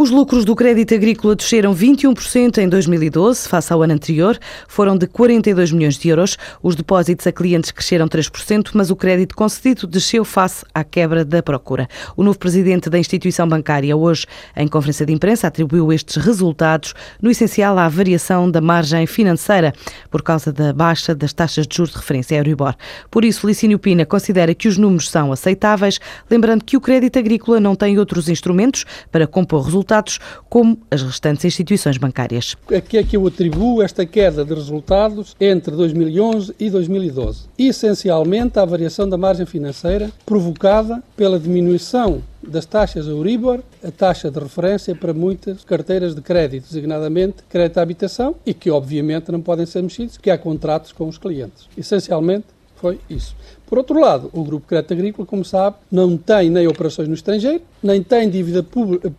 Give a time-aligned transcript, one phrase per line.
[0.00, 4.38] Os lucros do crédito agrícola desceram 21% em 2012, face ao ano anterior.
[4.66, 6.38] Foram de 42 milhões de euros.
[6.62, 11.42] Os depósitos a clientes cresceram 3%, mas o crédito concedido desceu face à quebra da
[11.42, 11.86] procura.
[12.16, 14.24] O novo presidente da instituição bancária, hoje,
[14.56, 19.74] em conferência de imprensa, atribuiu estes resultados, no essencial, à variação da margem financeira,
[20.10, 22.74] por causa da baixa das taxas de juros de referência Euribor.
[23.10, 27.60] Por isso, Licínio Pina considera que os números são aceitáveis, lembrando que o crédito agrícola
[27.60, 32.56] não tem outros instrumentos para compor resultados resultados, como as restantes instituições bancárias.
[32.68, 37.48] A que é que eu atribuo esta queda de resultados entre 2011 e 2012?
[37.58, 44.38] Essencialmente à variação da margem financeira provocada pela diminuição das taxas Euribor, a taxa de
[44.38, 49.66] referência para muitas carteiras de crédito, designadamente crédito à habitação, e que obviamente não podem
[49.66, 51.68] ser mexidos, porque há contratos com os clientes.
[51.76, 52.46] Essencialmente
[52.80, 53.36] foi isso.
[53.66, 57.62] Por outro lado, o Grupo Crédito Agrícola, como sabe, não tem nem operações no estrangeiro,
[57.82, 58.66] nem tem dívida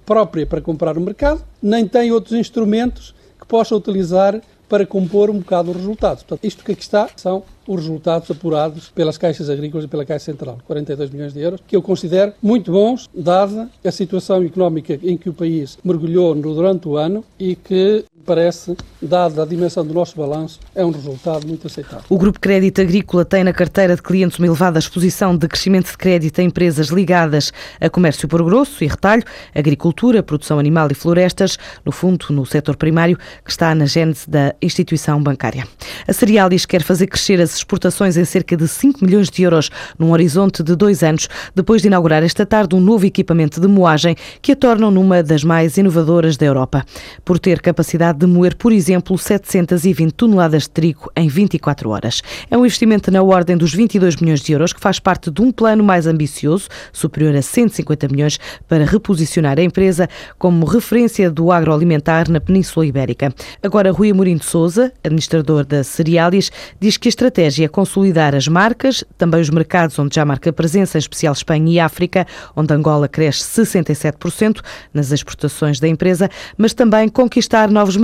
[0.05, 5.39] própria para comprar no mercado, nem tem outros instrumentos que possa utilizar para compor um
[5.39, 6.23] bocado os resultados.
[6.23, 10.25] Portanto, isto que aqui está são os resultados apurados pelas caixas agrícolas e pela Caixa
[10.25, 15.17] Central, 42 milhões de euros, que eu considero muito bons, dada a situação económica em
[15.17, 20.15] que o país mergulhou durante o ano e que parece, dada a dimensão do nosso
[20.15, 22.05] balanço, é um resultado muito aceitável.
[22.09, 25.97] O Grupo Crédito Agrícola tem na carteira de clientes uma elevada exposição de crescimento de
[25.97, 31.57] crédito a empresas ligadas a comércio por grosso e retalho, agricultura, produção animal e florestas,
[31.85, 35.67] no fundo, no setor primário, que está na gênese da instituição bancária.
[36.07, 40.11] A Cerealis quer fazer crescer as exportações em cerca de 5 milhões de euros num
[40.11, 44.51] horizonte de dois anos, depois de inaugurar esta tarde um novo equipamento de moagem que
[44.51, 46.85] a tornam numa das mais inovadoras da Europa.
[47.23, 52.21] Por ter capacidade de moer, por exemplo, 720 toneladas de trigo em 24 horas.
[52.49, 55.51] É um investimento na ordem dos 22 milhões de euros que faz parte de um
[55.51, 62.29] plano mais ambicioso, superior a 150 milhões, para reposicionar a empresa como referência do agroalimentar
[62.29, 63.33] na Península Ibérica.
[63.61, 68.47] Agora, Rui Amorim de Souza, administrador da Cerealis, diz que a estratégia é consolidar as
[68.47, 73.07] marcas, também os mercados onde já marca presença, em especial Espanha e África, onde Angola
[73.07, 74.61] cresce 67%
[74.93, 78.00] nas exportações da empresa, mas também conquistar novos mercados,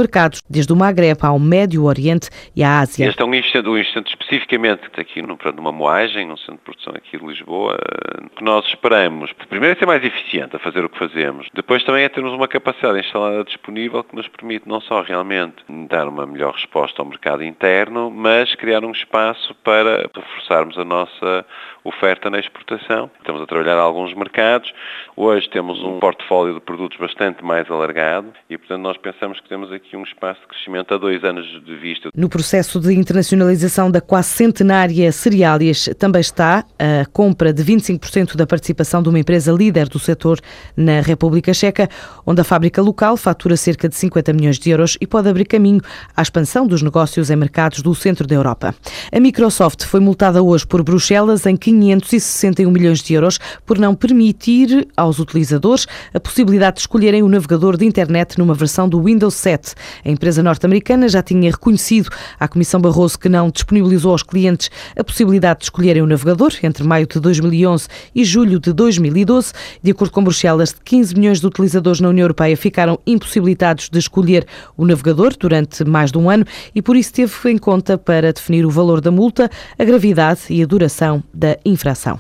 [0.50, 3.08] desde o Magreb ao Médio Oriente e à Ásia.
[3.08, 6.94] Este é um instante, um instante especificamente aqui no, numa moagem, num centro de produção
[6.96, 7.78] aqui de Lisboa,
[8.26, 11.84] o que nós esperamos, primeiro é ser mais eficiente a fazer o que fazemos, depois
[11.84, 15.56] também é termos uma capacidade instalada disponível que nos permite não só realmente
[15.90, 21.46] dar uma melhor resposta ao mercado interno, mas criar um espaço para reforçarmos a nossa
[21.88, 23.10] oferta na exportação.
[23.20, 24.74] Estamos a trabalhar alguns mercados.
[25.16, 29.72] Hoje temos um portfólio de produtos bastante mais alargado e, portanto, nós pensamos que temos
[29.72, 32.10] aqui um espaço de crescimento a dois anos de vista.
[32.16, 38.46] No processo de internacionalização da quase centenária Cereálias também está a compra de 25% da
[38.46, 40.40] participação de uma empresa líder do setor
[40.76, 41.90] na República Checa,
[42.26, 45.82] onde a fábrica local fatura cerca de 50 milhões de euros e pode abrir caminho
[46.16, 48.76] à expansão dos negócios em mercados do centro da Europa.
[49.12, 54.88] A Microsoft foi multada hoje por Bruxelas em 561 milhões de euros por não permitir
[54.98, 59.77] aos utilizadores a possibilidade de escolherem o navegador de internet numa versão do Windows 7.
[60.04, 65.04] A empresa norte-americana já tinha reconhecido à Comissão Barroso que não disponibilizou aos clientes a
[65.04, 69.54] possibilidade de escolherem o navegador entre maio de 2011 e julho de 2012.
[69.82, 74.46] De acordo com Bruxelas, 15 milhões de utilizadores na União Europeia ficaram impossibilitados de escolher
[74.76, 78.66] o navegador durante mais de um ano e por isso teve em conta para definir
[78.66, 82.20] o valor da multa, a gravidade e a duração da infração.